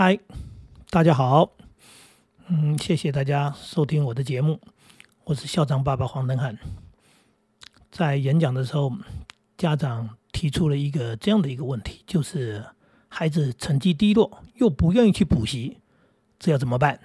[0.00, 0.16] 嗨，
[0.90, 1.50] 大家好，
[2.46, 4.60] 嗯，谢谢大家收听我的节目，
[5.24, 6.56] 我是校长爸爸黄登汉。
[7.90, 8.92] 在演讲的时候，
[9.56, 12.64] 家长提出了一个这样的一个问题，就是
[13.08, 15.78] 孩子成绩低落，又不愿意去补习，
[16.38, 17.00] 这要怎么办？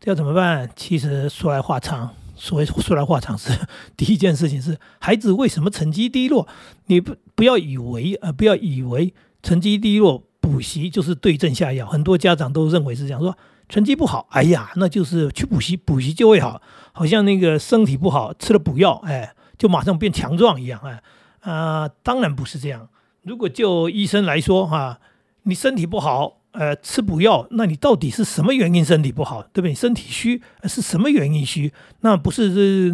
[0.00, 0.68] 这要怎么办？
[0.74, 3.56] 其实说来话长，所谓说来话长是
[3.96, 6.48] 第一件事情是孩子为什么成绩低落？
[6.86, 9.14] 你不不要以为呃，不要以为
[9.44, 11.86] 成绩低落补习就是对症下药。
[11.86, 13.36] 很多家长都认为是这样说，
[13.68, 16.60] 成绩不好，哎呀，那就是去补习，补习就会好，
[16.92, 21.02] 好像那个身体不好吃了补药，哎，就马上变强壮一样，哎
[21.40, 22.88] 啊，当然不是这样。
[23.22, 24.98] 如果就医生来说哈，
[25.44, 26.38] 你身体不好。
[26.52, 29.72] 呃，吃补药，那你到底是什么原因身体不好，对不对？
[29.72, 31.72] 身体虚是什么原因虚？
[32.00, 32.92] 那不是是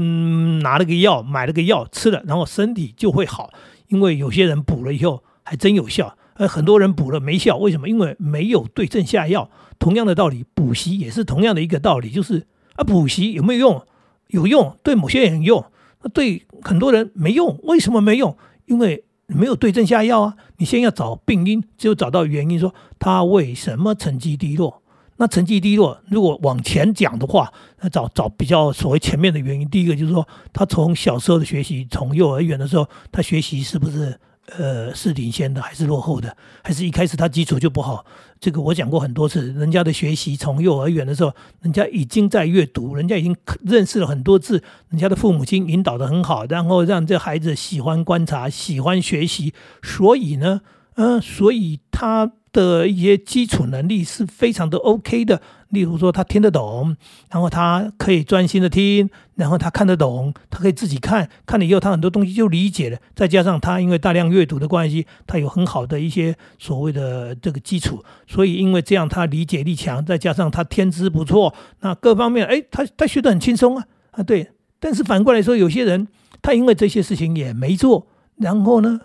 [0.60, 3.50] 拿了个药，买了个药吃了，然后身体就会好？
[3.88, 7.88] 因为有些人补了以后还真有效，呃，很多人补了没效，为什么？
[7.88, 9.50] 因为没有对症下药。
[9.78, 13.82] 同样的道理，补习也是同样的一个道理，就是啊，补习有没有用？
[14.28, 15.64] 有用，对某些人用，
[16.02, 17.58] 那对很多人没用。
[17.64, 18.36] 为什么没用？
[18.66, 19.04] 因为。
[19.28, 20.36] 没有对症下药啊！
[20.58, 24.84] 你先要找病因，只有找到原因，说他为什么成绩低落。
[25.16, 29.68] 那成绩低落，如果往前讲的话，那找找比较所谓前面的原因。
[29.68, 34.16] 第一个就是说，他从小时候的学习，从幼儿园的时候，他学习是不是？
[34.46, 36.36] 呃，是领先的还是落后的？
[36.62, 38.04] 还是一开始他基础就不好？
[38.38, 39.52] 这个我讲过很多次。
[39.52, 50.60] 人家的学习从幼儿园的时候，人家已经在阅读，人家已经认识了很多字，人家的父母亲引导的很好，然后让这孩子喜欢观察，喜欢学习，所以呢，
[50.94, 52.32] 嗯，所以他。
[52.52, 56.96] 的一些基础能力是非常的 OK 的，例如说他听得懂，
[57.30, 62.98] 然后他可以专心的听，然后他看得懂，他可以自己看，看了以后他很多东西就理解了。
[63.14, 74.52] 再加上他因为大量阅读的关系，他有很好的一些所谓的这个基础，所以因为这样他理解力强，再加上他天资不错，那各方面哎，他他学得很轻松啊啊对。
[74.78, 76.08] 但是反过来说，有些人
[76.42, 78.06] 他因为这些事情也没做，
[78.36, 79.00] 然后呢，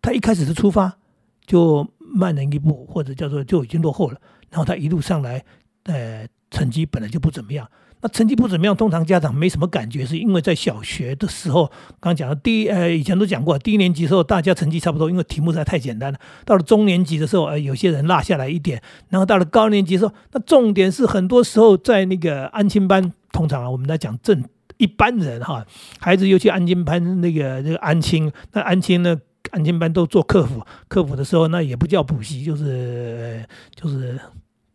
[0.00, 0.98] 他一开始的出发
[1.46, 1.88] 就。
[2.10, 4.18] 慢人一步，或者叫做就已经落后了。
[4.48, 5.44] 然后他一路上来，
[5.88, 7.68] 呃，成绩本来就不怎么样。
[8.00, 11.66] 那成绩不怎么样，通常家长没什么感觉，是因为在小学的时候，
[11.98, 16.18] 刚刚讲的第一，呃，以前都讲过，低年级的时候大家成绩差不多，因为题目实在太简单了。
[16.44, 18.80] 到了中年级的时候，呃，有些人落下来一点。
[19.08, 24.44] 然后到了高年级的时候，那重点是很多时候在那个安亲班，通常啊，我们在讲正
[24.76, 25.66] 一般人哈，
[25.98, 29.18] 孩子又去安亲班，那个这个安亲，那安亲呢？
[29.50, 33.42] 安亲班都做客服，客服的时候那也不叫补习，就是
[33.74, 34.20] 就是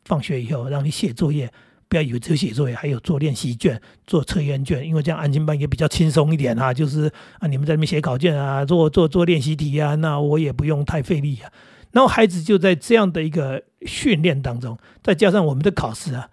[0.06, 1.52] 放学以后让你写作业，
[1.88, 6.74] 不要以为只有写作业，还有做练习卷、做测验卷，因为这样安亲班也比较轻松一点啊。
[6.74, 11.52] 就是啊，你们在那边写考卷啊，做做做练习题啊，那我也不用太费力啊。
[11.92, 16.30] 然后孩子就在这样的一个训练当中，再加上我们的考试啊，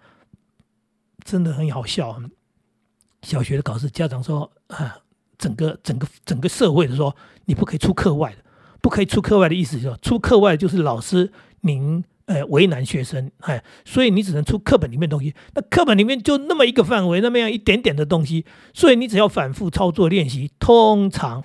[1.23, 2.21] 真的很好笑。
[3.21, 4.97] 小学的考试，家长说啊。
[5.41, 7.15] 整个整个整个社会的说，
[7.45, 8.37] 你不可以出课外的，
[8.79, 15.33] 不可以出课外的意思就是出课外就是老师您呃为难学生哎，所以你只能出课本里面东西。
[15.53, 21.43] 那课本里面就那么一个范围，那么样一点点的东西，所以你只要反复操作练习，通常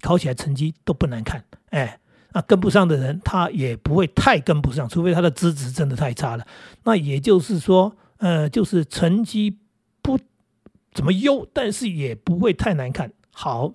[0.00, 1.98] 考起来成绩都不难看哎。
[2.32, 6.46] 那跟不上的人，他也不会太跟不上，除非他的资质真的太差了。
[6.84, 9.58] 那也就是说，呃，就是成绩
[10.00, 10.16] 不
[10.94, 13.12] 怎么优，但是也不会太难看。
[13.32, 13.74] 好，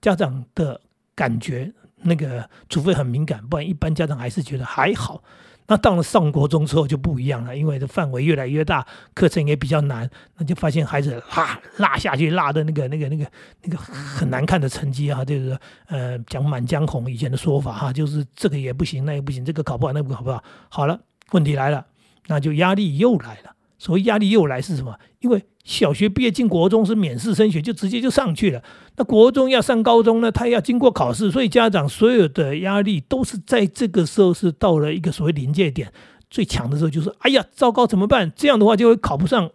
[0.00, 0.80] 家长的
[1.16, 1.72] 感觉
[2.02, 5.24] 那个，除非很敏感，不然一般家长还是觉得还好。
[5.68, 8.84] 那到了上国中之后就不一样了，因为这范围越来越大，
[9.14, 10.08] 课程也比较难，
[10.38, 13.30] 那就发现孩子拉拉下去，落的那个那个那个
[13.62, 20.42] 那个很难看的成绩啊，就是呃讲满江红以前的说法哈，就是这个也不行，那也不行，这个考不好，那个考不好。
[20.70, 20.98] 好了，
[21.32, 21.84] 问题来了，
[22.28, 23.54] 那就压力又来了。
[23.78, 24.98] 所谓压力又来是什么？
[25.20, 28.62] 因为小学毕业进国中是免试升学，就直接就上去了。
[28.96, 35.92] 那国中要上高中呢，他要经过考试，所以家长所有的压力都是在这个时候是到了一个所谓临界点
[36.28, 38.32] 最强的时候，就是哎呀，糟糕，怎么办？
[38.34, 39.50] 这样的话就会考不上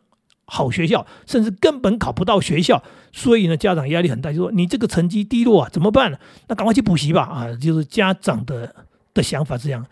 [0.46, 2.84] 好学校，甚至根本考不到学校。
[3.12, 6.18] 所以呢，家长压力很大，就说你这个成绩低落啊，怎么办呢？
[6.48, 7.24] 那赶快去补习吧！
[7.24, 8.76] 啊，就是家长的
[9.14, 9.86] 的想法这样。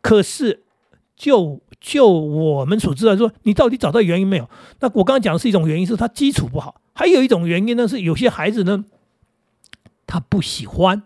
[0.00, 0.62] 可是
[1.16, 4.48] 就就我们所知道，说你到底找到原因没有？
[4.80, 8.84] 那我刚刚讲的是一种原因，是他基础不好；还有一种原因呢，是有些孩子呢，
[10.06, 11.02] 他不喜欢，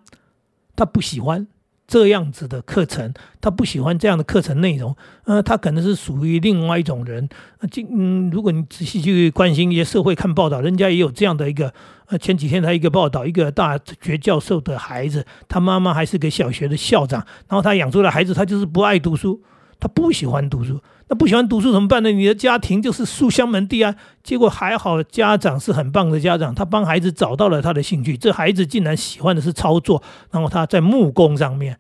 [0.75, 1.47] 他不喜欢
[1.87, 4.97] 这样子的课程，他不喜欢这样的课程内容。
[5.25, 7.29] 呃，他可能是属于另外一种人。
[7.59, 11.75] 呃，嗯，如果你仔细去关心一些社会看报道，人家也有这样的一个。
[12.07, 19.41] 呃，前几天他一个报道，一个大学教授的孩子，他妈妈还是个小学的校长，然后他养出来孩子，他就是不爱读书。
[19.81, 20.81] 他不喜欢读书。
[21.09, 22.13] 那不喜欢读书怎么办呢？
[22.13, 23.97] 你的家庭就是书香门第啊。
[24.23, 28.17] 结果还好，家长是很棒的家长，他帮孩子找到了他的兴趣。
[28.17, 30.01] 这孩子竟然喜欢的是操作，
[30.31, 31.79] 然后他在木工上面。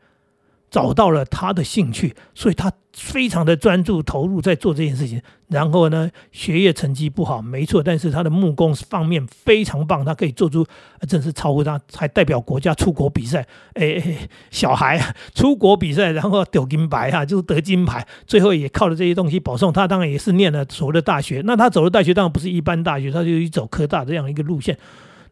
[0.71, 5.21] 找到了他的兴趣，所以他非常的专注投入在做这件事情。
[5.49, 10.65] 然后呢，学业成绩不好，没错，但是他的木工方面非常棒，他可以做出
[11.09, 13.45] 真是超乎他，还代表国家出国比赛。
[13.75, 18.07] 哎，小孩出国比赛，然后得金牌哈，就是得金牌。
[18.25, 21.43] 最后也靠着这些东西保送，他当然也是念了所谓的大学。
[21.45, 24.79] 那他走的大学当然不是一般大学，他就去走科大这样一个路线。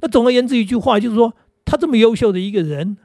[0.00, 1.32] 那总而言之一句话就是说，
[1.64, 2.96] 他这么优秀的一个人。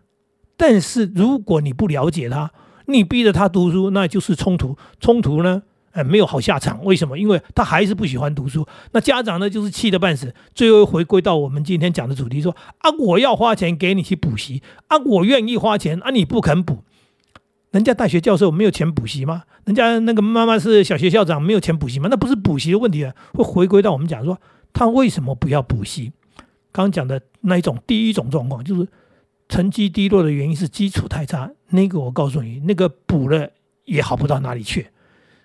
[0.56, 2.52] 但是如果你不了解他，
[2.86, 4.78] 你逼着他读书，那就是冲突。
[5.00, 6.84] 冲突呢，哎，没有好下场。
[6.84, 7.18] 为什么？
[7.18, 8.68] 因为他还是不喜欢读书。
[8.92, 10.34] 那家长呢，就是气得半死。
[10.54, 16.84] 最后回归到我们今天讲的主题，说啊，我要花钱给你去补习啊，我愿意花钱啊，你不肯补。
[17.72, 19.44] 人家大学教授没有钱补习吗？
[19.66, 22.08] 人家那个妈妈是小学校长，没有钱补习吗？
[22.12, 24.38] 那不是补习的问题啊，会回归到我们讲说，
[24.74, 26.12] 他为什么不要补习？
[26.72, 28.88] 刚刚讲的那一种第一种状况就是。
[29.54, 33.52] 成绩低落的原因是基础太差，那个我告诉你，那个补了
[33.86, 34.88] 也好不到哪里去，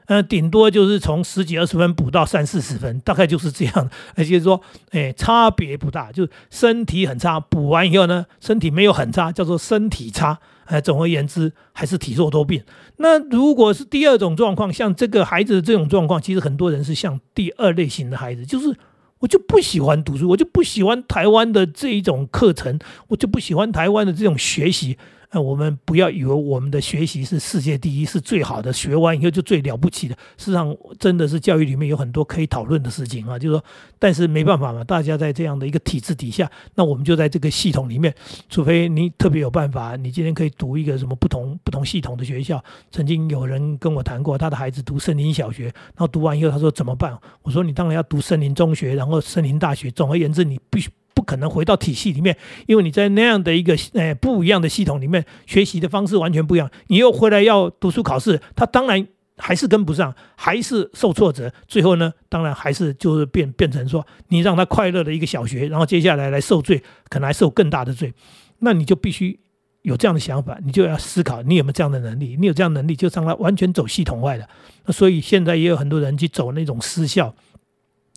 [0.07, 3.91] 呃，顶多就是从十几二十分补到三四十分，大概就是这样。
[4.17, 4.63] 而且说，
[4.93, 10.39] 哎，差别不大，就是身体很差，补完以后呢，身体没有很差，叫做身体差。
[10.65, 12.63] 哎，总而言之，还是体弱多病。
[12.97, 18.75] 那如果是第二种状况，像这个孩子这种状况，其实很多人是像第二类型的孩子，就是。
[19.21, 22.79] 我就不喜欢读书，我就不喜欢台湾的这一种课程，
[23.09, 24.97] 我就不喜欢台湾的这种学习。
[25.31, 30.15] 那我们不要以为我们的学习是世界第一，是最好的，学完以后就最了不起的。
[30.39, 33.39] 事实上，真的是教育里面有很多可以讨论的事情啊。
[33.39, 33.65] 就是说，
[33.99, 38.15] 但是没办法嘛，大家在这样的一个体制底下，那我们就在这个系统里面，
[38.49, 42.65] 除非你特别有办法，你今天可以读一个什么不同不同系统的学校。
[42.91, 47.15] 曾经有人跟我谈过，他的孩子读森林小学，然后读完以后他说怎么办？
[47.43, 49.91] 我说你当然要读森林中学，然后森林大学。
[49.91, 50.89] 总而言之，你必须。
[51.19, 52.37] 不可能回到体系里面，
[52.67, 56.71] 因为你在那样的一个呃不一样的系统里面学习的方式完全不一样。
[56.87, 59.05] 你又回来要读书考试，他当然
[59.37, 61.53] 还是跟不上，还是受挫折。
[61.67, 68.15] 最后呢，当然还是就是变变成说，你让他快乐的一个小学，然后接下来来受罪，可能还受更大的罪。
[68.61, 69.41] 那你就必须
[69.83, 72.37] 有这样的想法，你就要思考你有没有这样的能力。
[72.39, 74.49] 你有这样能力，就让他完全走系统外的。
[74.87, 77.35] 那所以现在也有很多人去走那种私校。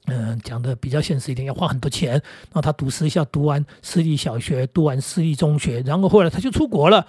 [0.08, 2.20] 嗯，讲的比较现实一点，要花很多钱。
[2.54, 7.06] 那他读私校，读完私立小学，读完私立中学，然后后来他就出国了。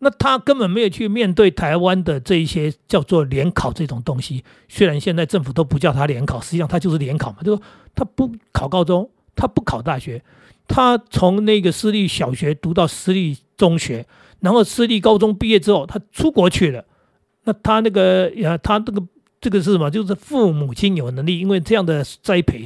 [0.00, 4.44] 那他根本没有去面对台湾的这一些叫做联考这种东西。
[4.68, 7.38] 虽然现在政府都不叫他联考，实际上他就是联考嘛。
[7.42, 7.62] 就说
[7.94, 10.22] 他不考高中，他不考大学，
[10.68, 14.06] 他从那个私立小学读到私立中学，
[14.40, 16.84] 然后私立高中毕业之后，他出国去了。
[17.44, 19.02] 那他那个呀，他这个。
[19.46, 19.88] 这个是什么？
[19.88, 22.64] 就是父母亲有能力，因为这样的栽培，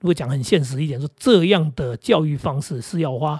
[0.00, 3.38] 如果讲很现实一点，说这样的教育方式是要花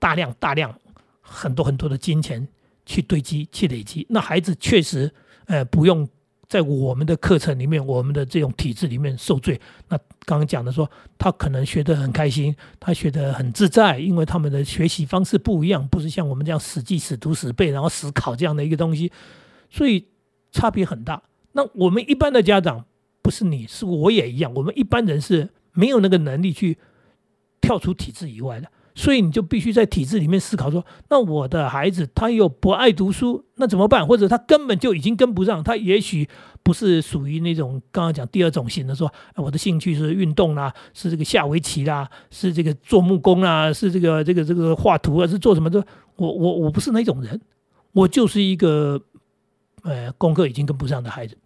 [0.00, 0.76] 大量、大量、
[1.20, 2.48] 很多很多的金钱
[2.84, 4.04] 去堆积、去累积。
[4.10, 5.08] 那孩子确实，
[5.44, 6.08] 呃，不用
[6.48, 9.60] 在我们的课程里面、我们的这种体制里面受罪。
[9.86, 19.12] 那刚刚讲的说，他可能学得很开心，他学得很自在，因为他们的学习方式不一样，不是像我们这样死记、死读、死背，然后死考这样的一个东西，
[19.70, 20.04] 所以
[20.50, 21.22] 差别很大。
[21.54, 22.84] 那我们一般的家长
[23.22, 26.78] 不是你是我也一样，我们一般人是没有那个能力去
[27.60, 34.06] 跳出体制以外的，所以你就必须在体制里面思考说，那我的孩子他又不爱读书，那怎么办？
[34.06, 36.28] 或者他根本就已经跟不上，他也许
[36.62, 45.84] 不是属于那种刚刚讲第二种型的，说我的兴趣是运动啦，是这个下围棋啦，是这个做木工啦，是这个这个这个画图啊，是做什么的？
[46.16, 47.40] 我我我不是那种人，
[47.92, 49.00] 我就是一个
[49.82, 51.36] 呃功课已经跟不上的孩子。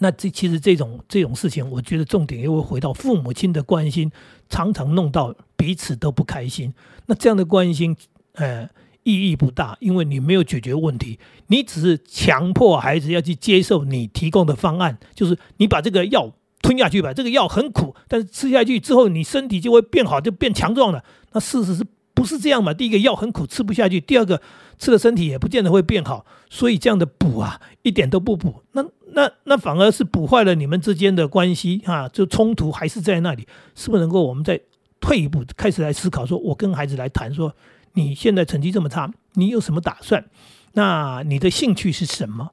[0.00, 4.10] 那这其实这种这种事情，我觉得重点又会回到父母亲的关心，
[4.48, 6.72] 常常弄到彼此都不开心。
[7.06, 7.96] 那这样的关心，
[8.34, 8.68] 呃，
[9.02, 21.02] 意义不大，因为你没有解决问题，你只是强迫孩子要去接受你提供的方案，就是你把这个药吞下去吧，这个药很苦，但是吃下去之后，你身体就会变好，就变强壮了。
[21.32, 21.84] 那事实是
[22.18, 22.74] 不是这样嘛？
[22.74, 24.42] 第一个药很苦，吃不下去；第二个
[24.76, 26.26] 吃了身体也不见得会变好。
[26.50, 28.64] 所以这样的补啊，一点都不补。
[28.72, 32.08] 那那那反而是补坏了你们之间的关系啊！
[32.08, 33.46] 就冲突还是在那里，
[33.76, 34.60] 是不是能够我们再
[35.00, 36.26] 退一步，开始来思考？
[36.26, 37.54] 说我跟孩子来谈，说
[37.92, 40.24] 你现在成绩这么差，你有什么打算？
[40.72, 42.50] 那你的兴趣是什么？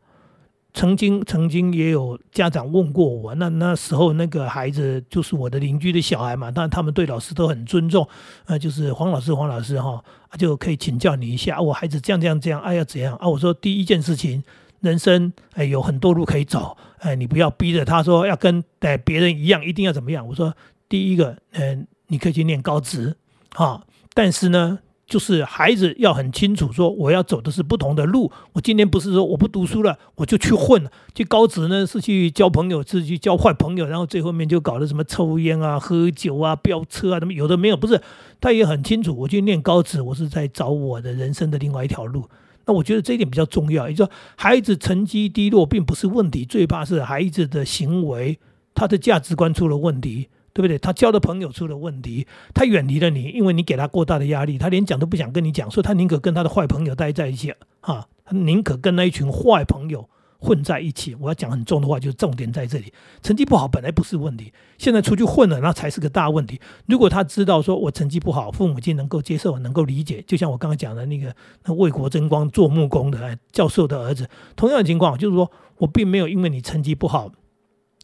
[0.76, 8.08] 曾经曾经也有家长问过我，那那时候那个孩子就是我的邻居的小孩嘛，但他们对老师都很尊重，
[8.46, 10.04] 呃，就是黄老师黄老师哈，
[10.38, 13.28] 就可以请教你一下，我孩子这样这样这样，哎呀怎样啊？
[13.28, 14.44] 我说第一件事情。
[14.82, 20.28] 人生哎有很多路可以走，哎，你不要逼着他说要跟哎别人一样，一定要怎么样。
[20.28, 20.54] 我说
[20.88, 23.16] 第一个，嗯，你可以去念高职，
[23.56, 23.82] 啊，
[24.14, 24.78] 但是呢。
[25.08, 28.32] 就是孩子要很清楚说，我要走的是不同的路。
[28.54, 38.02] 我今天不是说我不读书了，我就去混了，去高职呢是去交朋友，是去交坏朋友，然后最后面就搞了什么抽烟啊、喝酒啊、飙车啊，什么有的没有，不是。
[38.42, 42.28] 他也很清楚，我去念高职，我是在找我的人生的另外一条路。
[42.66, 48.40] 那我觉得这一点比较重要，也就说孩子成绩低落并不是问题，最怕是孩子的行为，
[48.74, 50.30] 他的价值观出了问题。
[50.56, 50.80] 对不对？
[50.80, 60.08] 他交的朋友出了问题，他远离了你，因为你给他过大的压力，他连讲都不想跟你讲，所以他宁可跟他的坏朋友待在一起，哈，他宁可跟那一群坏朋友
[60.40, 61.14] 混在一起。
[61.16, 62.94] 我要讲很重的话，就是重点在这里。
[63.22, 66.62] 成绩不好本来不是问题，现在出去混了，那才是个大问题。
[66.86, 71.36] 如果他知道说我成绩不好，父母亲能够接受，能够理解，就像我刚刚讲的那个
[71.66, 77.30] 那为国争光做木工的教授的儿子，同样的情况，就是说我并没有因为你成绩不好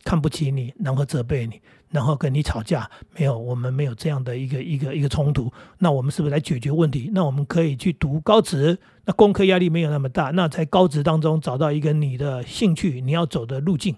[0.03, 1.62] 看不起你，然后责备你。
[1.89, 5.51] 然后跟你吵架，没有，我们没有这样的一个一个一个冲突。
[5.79, 7.12] 那我们是不是来解决问题？
[7.13, 10.31] 那我们可以去读高职，那功课压力没有那么大。
[10.31, 13.93] 那在高职当中找到一个你的兴趣，你要走的路径。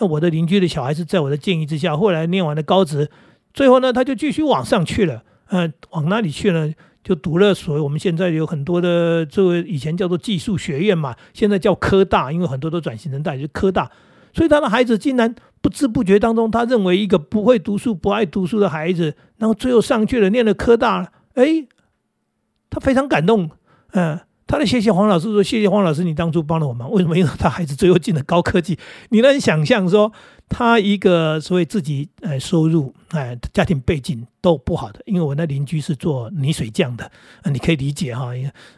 [0.00, 3.08] 那我的邻居的小孩是在我的建议之下，后来念完了高职，
[3.54, 5.22] 最后呢，他就继续往上去了。
[5.50, 6.74] 嗯，往哪里去呢？
[7.04, 13.88] 就读了所谓我们现在有很多的，作为以前叫做技术学院嘛，现在叫科大，因为很多都转型成大学，科大。
[14.32, 21.66] 所以他的孩子竟然不知不觉当中，他认为一个不会读书、不爱读书的孩子，然后最后上去了，念了科大，哎，
[22.68, 23.50] 他非常感动，
[23.92, 24.20] 嗯，
[24.50, 26.90] 他的谢谢黄老师说：“谢谢黄老师，你当初帮了我忙。
[26.90, 27.16] 为什么？
[27.16, 28.76] 因为他孩子最后进了高科技。
[29.10, 30.12] 你能想象说？”
[30.52, 37.04] 他一个所谓自己呃收入哎家庭背景都不好的，因为我那邻居是做泥水匠的，
[37.42, 38.30] 啊你可以理解哈，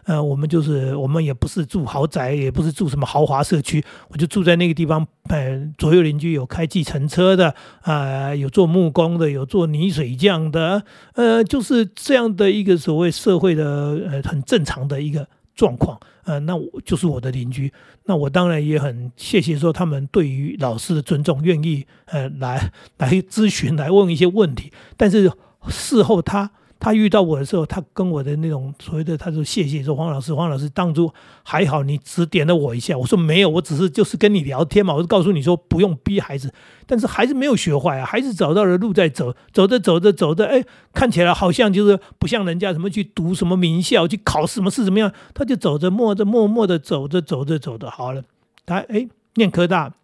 [0.04, 13.64] 呃我们就是我们也不是住豪宅，也不是住什么豪华社区，我就住在那个地方，呃左右邻居有开计程车的啊，有做木工的，有做泥水匠的，呃就是这样的一个所谓社会的
[14.10, 15.26] 呃很正常的一个。
[15.54, 17.72] 状况，呃，那我就是我的邻居，
[18.04, 25.30] 那我当然也很谢谢说他们对于老师的尊重，愿意呃来来咨询，来问一些问题，但是
[25.68, 26.50] 事后他。
[26.84, 31.08] 他遇到我的时候，他跟我的那种所谓的，他说谢谢，说黄老师，黄老师当初
[31.44, 32.98] 还好，你指点了我一下。
[32.98, 36.52] 我说没有，我只是就是跟你聊天嘛，我就告诉你说不用逼孩子，
[36.84, 48.24] 但是孩子没有学坏啊，孩子找到了路在走，走着走着走着，哎，看起来好像就是不像人家什么去读什么名校，去考什么试怎么样，他就走着默着默默的走着走着走着好了，
[48.66, 49.94] 他哎念科大，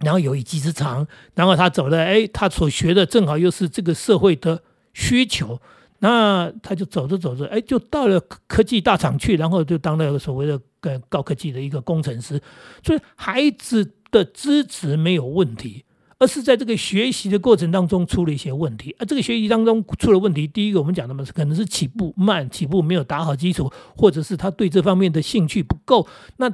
[0.00, 5.60] 然后有一技之长，然后他走了，哎，他所学的正好又是这个社会的需求。
[6.02, 12.40] 那他就走着走着，哎，就到了科技大厂去，然后就当了所谓的呃高科技的一个工程师。
[12.82, 15.84] 所以孩子的资质没有问题，
[16.18, 18.96] 而是在这个学习的过程当中出了一些问题。
[18.98, 26.08] 而这个学习当中出了问题，第一个我们讲的嘛可能是起步慢，起步没有打好基础，或者是他对这方面的兴趣不够。
[26.38, 26.50] 那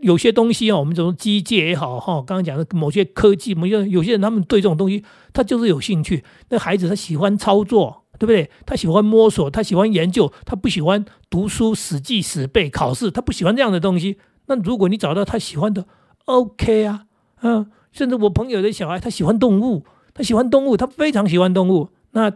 [0.00, 6.24] 有些东西啊，我们从机械也好哈，刚刚讲的某些科技，某些有些人他们对这种东西他就是有兴趣。
[6.48, 8.04] 那孩子他喜欢操作。
[8.18, 8.50] 对不对？
[8.64, 14.18] 他喜欢摸索，他喜欢研究，他不喜欢读书死记死背考试，他不喜欢这样的东西。
[14.46, 15.86] 那如果你找到他喜欢的
[16.26, 17.06] ，OK 啊，
[17.42, 21.90] 嗯，甚至我朋友的小孩，他喜欢动物，他喜欢动物，他非常喜欢动物。
[22.12, 22.30] 那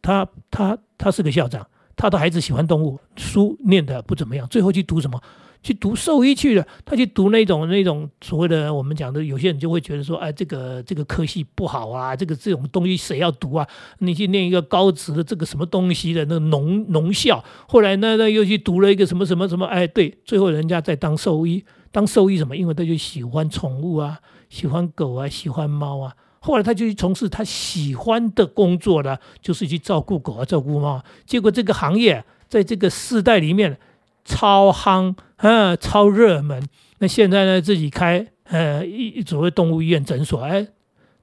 [0.00, 5.20] 他他他是个校长，他的孩子喜欢动物，书念的不怎么样，最后去读什么？
[5.62, 13.64] 去读兽医去了，他去读那种那种所谓的我们讲的，有些人就会觉得说，哎，这个这个科系不好啊，这个这种东西谁要读啊？
[13.98, 22.56] 你去念一个高职的这个什么东西的那个农农校，后来呢呢又去读了一个什么什么什么，哎，对，最后人家在当兽医，当兽医什么？
[22.56, 31.00] 因为他就喜欢宠物啊，喜欢狗啊，喜欢猫啊，后来他就去从事他喜欢的工作了，就是去照顾狗啊，照顾猫。
[31.24, 33.78] 结果这个行业在这个世代里面。
[34.24, 36.62] 超夯，呃，超热门。
[36.98, 40.68] 那现在呢，自己开呃一所谓动物医院诊所，哎，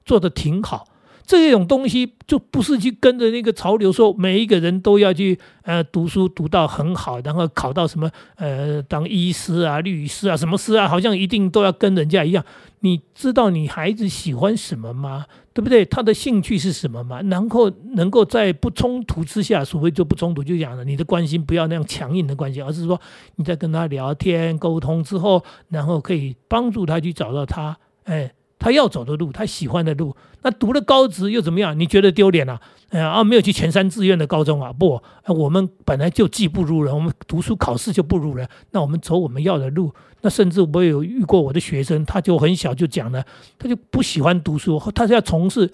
[0.04, 0.86] 做的挺好。
[1.30, 12.44] 这种东西就不是去跟着那个潮流，说每一个人都要去呃读书读到很好，然后考到什么呃当医师啊、律师啊、什么师啊，好像一定都要跟人家一样。
[12.80, 15.26] 你知道你孩子喜欢什么吗？
[15.54, 15.84] 对不对？
[15.84, 17.20] 他的兴趣是什么吗？
[17.22, 23.00] 然后能够在不冲突之下，所谓就不冲突，就讲了你的关心不要那样强硬的关心，而是说
[23.36, 28.32] 你在跟他聊天沟通之后，然后可以帮助他去找到他哎。
[28.60, 30.14] 他要走的路，他喜欢的路。
[30.42, 31.76] 那读了高职又怎么样？
[31.76, 32.60] 你觉得丢脸啊？
[32.90, 34.72] 啊，没有去前三志愿的高中啊？
[34.72, 38.48] 不，我们本来就技不如人，我们读书考试就不如人。
[38.70, 39.92] 那我们走我们要的路。
[40.20, 43.24] 那甚至我有遇过我的学生，他就很小就讲了，
[43.58, 45.72] 他就不喜欢读书，他是要从事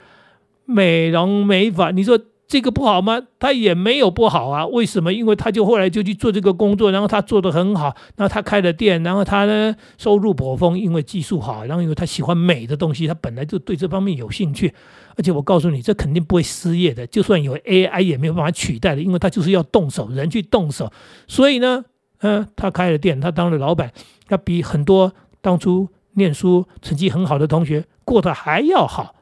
[0.65, 1.91] 美容美发。
[1.91, 2.19] 你说？
[2.49, 3.21] 这个不好吗？
[3.39, 4.67] 他也没有不好啊。
[4.67, 5.13] 为什么？
[5.13, 14.73] 因为他就后来就去做这个工作，然后他做得很好，然后他开了店，然后他呢收入颇丰，因为技术好，然后因为他喜欢美的东西，他本来就对这方面有兴趣。
[15.19, 20.93] 而且我告诉你，这肯定不会失业的，就算有 AI 也没有办法取代的，因为他就是要动手，人去动手。
[21.27, 21.85] 所以呢，
[22.21, 23.91] 嗯，他开了店，他当了老板，
[24.29, 29.16] 他比很多当初念书成绩很好的同学过得还要好。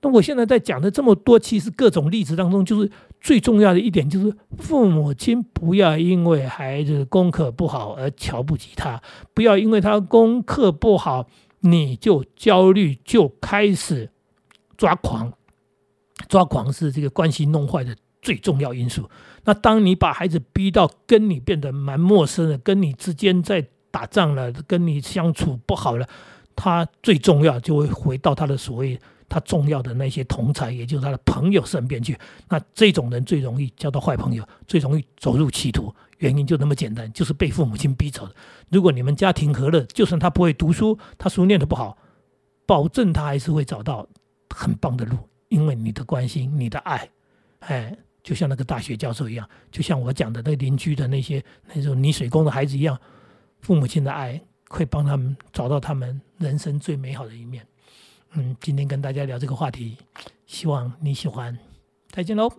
[0.00, 2.88] 那我现在在讲的这么多，其实各种例子当中，就是
[3.20, 9.02] 最重要的一点，就是父母亲不要因为孩子功课不好而瞧不起他，
[9.34, 11.26] 不要因为他功课不好
[11.60, 14.10] 你就焦虑，就开始
[14.76, 15.32] 抓狂。
[16.28, 19.08] 抓狂是这个关系弄坏的最重要因素。
[19.44, 26.06] 那当你把孩子逼到跟你变得蛮陌生的，跟你之间在打仗了，跟你相处不好了，
[26.54, 28.96] 他最重要就会回到他的所谓。
[29.28, 32.18] 他重要的那些同才，也就是他的朋友身边去，
[32.48, 35.94] 那这种人最容易交到坏朋友，最容易走入歧途。
[36.18, 38.34] 原因就那么简单，就是被父母亲逼走的。
[38.70, 41.96] 如果你们家庭和乐，就算他不会读书，他书念的不好，
[42.66, 44.04] 保证他还是会找到
[44.50, 45.16] 很棒的路，
[45.48, 47.08] 因为你的关心、你的爱，
[47.60, 51.40] 哎，就像那个大学教授一样，就像我讲的那邻居的那些
[51.72, 52.98] 那种泥水工的孩子一样，
[53.60, 57.64] 父母亲的爱会帮他们找到他们人生最美好的一面。
[58.32, 59.96] 嗯，今天跟大家聊这个话题，
[60.46, 61.58] 希望你喜欢，
[62.10, 62.50] 再见喽。